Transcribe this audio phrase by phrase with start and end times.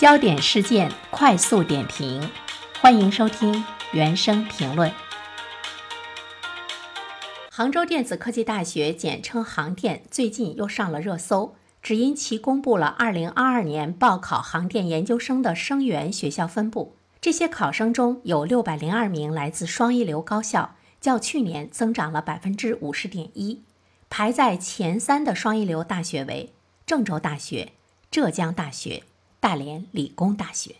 [0.00, 2.26] 焦点事件快速点评，
[2.80, 3.62] 欢迎收听
[3.92, 4.90] 原声评论。
[7.50, 16.96] 杭州电子科技大学（简称杭电）最近又上了热搜，只因其公布了2022年报考杭电研究生的生源学校分布。
[17.20, 23.58] 这些考生中有602名来自双一流高校，较去年增长了50.1%。
[24.08, 26.54] 排在前三的双一流大学为
[26.86, 27.72] 郑州大学、
[28.10, 29.02] 浙江大学。
[29.40, 30.74] 大连理工大学，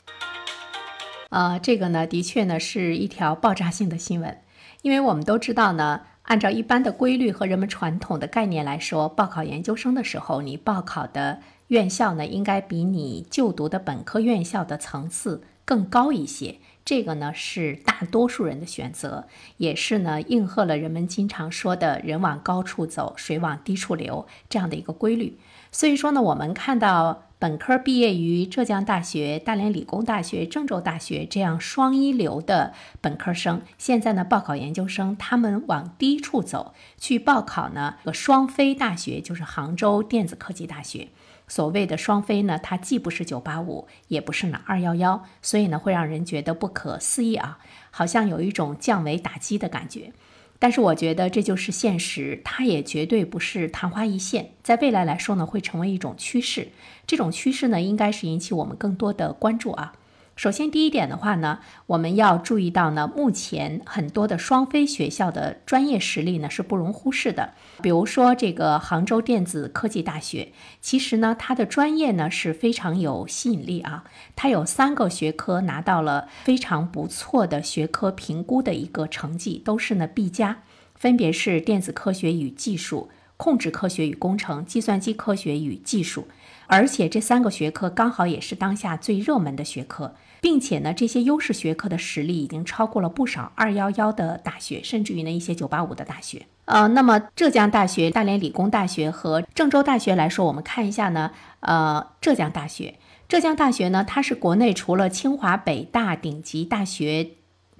[1.30, 4.38] 呃，这个呢，的确呢是一条爆炸性的新闻，
[4.82, 16.58] 因为我们都知道呢，按照一般的规律和人们传统的概念来说，报考研究生的时候，你报考的院校呢，应该比你就读的本科院校的层次更高一些。
[16.84, 25.38] 这个呢是大多数人的选择，也是呢应和了人们经常说的人往高处走，水往低处流这样的一个规律。
[25.72, 27.22] 所以说呢，我们看到。
[27.40, 41.08] 本科毕业于浙江大学、大连理工大学、郑州大学这样双一流的本科生，现在呢报考研究生，他们往低处走，去报考呢个双非大学，就是杭州电子科技大学。
[41.48, 47.58] 所谓的双非呢，它既不是九八五，也不是哪二幺幺，所以呢会让人觉得不可思议啊，
[47.90, 50.12] 好像有一种降维打击的感觉。
[50.60, 56.68] 但是我觉得这就是现实，它也绝对不是昙花一现，在未来来说呢，会成为一种趋势。
[57.06, 59.94] 这种趋势呢，应该是引起我们更多的关注啊。
[60.40, 67.52] 首先，第一点的话呢，我们要注意到呢，目前很多的双非学校的专业实力呢是不容忽视的。
[67.82, 74.04] 比如说这个杭州电子科技大学，其实呢它的专业呢是非常有吸引力啊，
[74.34, 80.62] 它有三个学科拿到了非常不错的学科评估的一个成绩，都是呢 B 加，
[80.94, 83.10] 分别是电子科学与技术、
[83.40, 86.28] 控制科学与工程、计算机科学与技术，
[86.66, 90.14] 而且这三个学科刚好也是当下最热门的学科。
[90.42, 96.46] 并且呢，这些优势学科的实力已经超过了不少二幺幺的大学，甚至于呢一些九八五的大学。
[96.64, 101.30] 呃，那么浙江大学、大连理工大学和郑州大学来说，我们看一下呢，
[101.60, 102.94] 呃，浙江大学，
[103.28, 107.28] 浙江大学呢，它是国内除了清华、北大顶级大学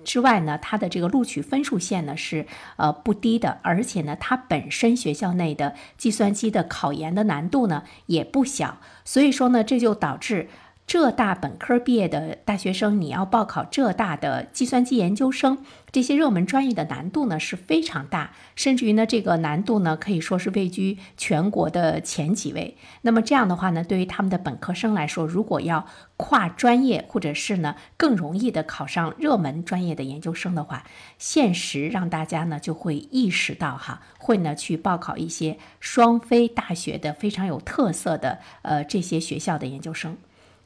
[0.05, 2.47] 之外呢，它的这个录取分数线呢是
[2.77, 10.49] 呃不低的，而且呢，它本身学校内的计算机的考研的难度呢也不小，所以说呢，这就导致。
[10.91, 22.77] 浙大本科毕业的大学生，你要报考浙大的计算机研究生，这些热门专业的难度呢是非常大，甚至于呢这个难度呢可以说是位居全国的前几位。
[23.03, 25.87] 那么这样的话呢，对于他们的本科生来说，如果要
[26.17, 30.83] 跨专业或者是呢更容易的考上热门专业的研究生的话，
[31.19, 40.17] 现实让大家呢就会意识到哈，会呢去报考一些双非大学的非常有特色的呃这些学校的研究生。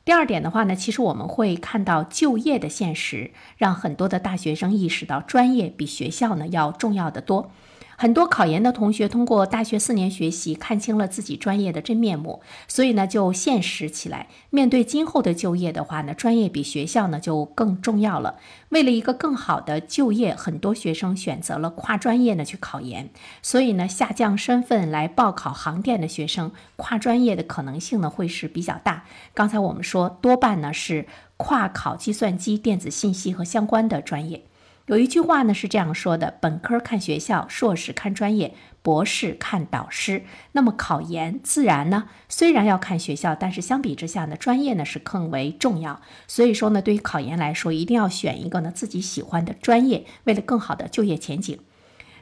[0.04, 7.50] 第二点的话呢，其实我们会看到就业的现实，让很多的大学生意识到专业比学校呢要重要的多。
[7.96, 14.28] 很多考研的同学通过大学四年学习，看清了自己专业的真面目，所以呢就现实起来。
[14.50, 18.36] 面对今后的就业的话呢，专业比学校呢就更重要了。
[18.70, 23.10] 为了一个更好的就业，很多学生选择了跨专业呢去考研。
[23.42, 29.04] 所以呢，下降身份来报考航电的学生，跨专业的可能性呢会是比较大。
[29.32, 31.06] 刚才我们说，多半呢是
[31.36, 34.42] 跨考计算机、电子信息和相关的专业。
[34.86, 40.24] 有一句话呢是这样说的：本科看学校，硕士看专业，博士看导师。
[40.52, 46.02] 那么考研自然呢，虽然要看学校，但是相比之下呢，专业呢是更为重要。
[46.26, 51.58] 所以说呢，对于考研来说，一定要选一个呢自己喜欢的专业，为了更好的就业前景。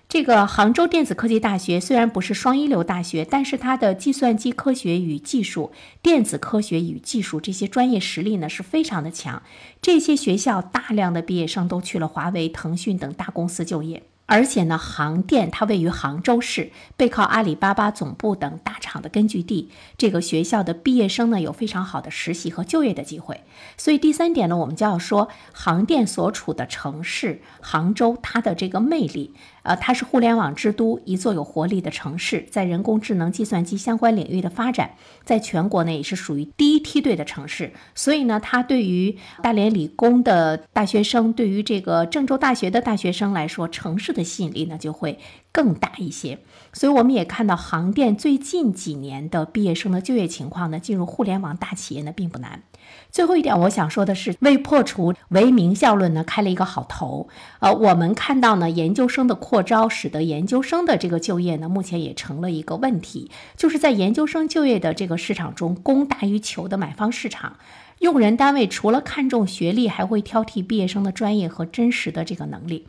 [0.08, 9.42] 这个杭州电子科技大学虽然不是双一流大学，但是它的计算机科学与技术、电子科学与技术这些专业实力呢是非常的强。
[9.80, 14.02] 这些学校大量的毕业生都去了华为、腾讯等大公司就业。
[14.26, 19.68] 而且呢，杭电它位于杭州市，背靠阿里巴巴总部等大厂的根据地。
[19.98, 23.42] 这个学校的毕业生呢，有非常好的实习和就业的机会。
[23.76, 29.34] 所以第三点呢，我们就要说杭电所处的城市杭州，它的这个魅力。
[29.62, 34.92] 呃，它是互联网之都，一座有活力的城市，在人工智能、计算机相关领域的发展，
[35.24, 37.72] 在全国呢也是属于第一梯队的城市。
[37.94, 45.18] 所以呢，它对于大连理工的大学生，对于这个郑州大学的大学生来说，城市的吸引力呢就会
[45.52, 46.38] 更大一些。
[46.72, 52.62] 所以我们也看到，杭电最近几年的毕业生的就业情况呢，进入互联网大企业呢并不难。
[53.10, 57.28] 最后一点，我想说的是，为破除唯名校论呢开了一个好头。
[57.60, 63.30] 呃，我们看到呢，研究生的扩招，使得研究生的这个就业呢，目前也成了一个问题。
[63.56, 67.58] 就是在研究生就业的这个市场中，供大于求的买方市场，
[67.98, 72.86] 用人单位除了看重学历，还会挑剔毕业生的专业和真实的这个能力。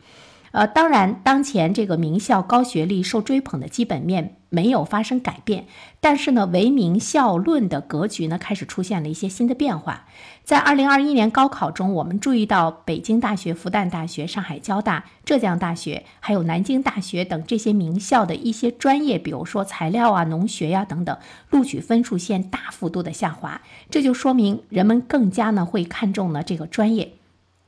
[0.54, 5.66] 呃，当然，当前这个名校高学历受追捧的基本面没有发生改变，
[5.98, 10.06] 但是呢，唯名校论的格局呢开始出现了一些新的变化。
[10.44, 21.18] 在二零二一年高考中，我们注意到北京大学、复旦大学、上海交大、浙江大学，还有南京大学等这些名校的一些专业，比如说材料啊、农学呀等等，
[21.50, 23.60] 录取分数线大幅度的下滑，
[23.90, 27.14] 这就说明人们更加呢会看重呢这个专业。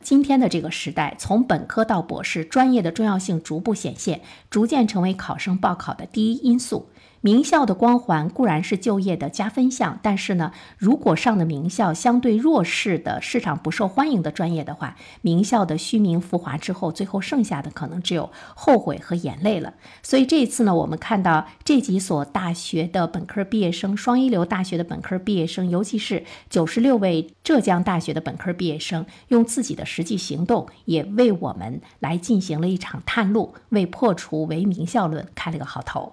[0.07, 6.89] 今天的这个时代，从本科到博士，专业的重要性逐步显现，逐渐成为考生报考的第一因素。
[7.27, 19.75] 名校的光环固然是就业的加分项，但是呢，如果上的名校相对弱势的市场不受欢迎的专业的话，名校的虚名浮华之后，最后剩下的可能只有后悔和眼泪了。
[20.05, 36.13] 所以这一次呢，我们看到这几所大学的本科毕业生，双一流大学的本科毕业生，尤其是九十六位浙江大学的本科毕业生，用自己的实际行动，也为我们来进行了一场探路，为破除唯名校论开了个好头。